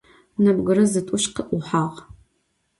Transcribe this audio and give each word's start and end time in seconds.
Nebgıre 0.43 0.85
zıt'uş 0.91 1.25
khı'uhağ. 1.35 1.83